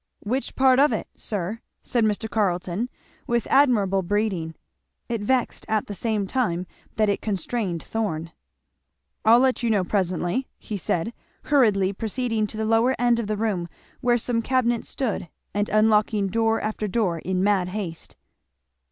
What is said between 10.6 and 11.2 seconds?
said,